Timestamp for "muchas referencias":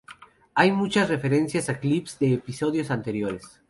0.71-1.69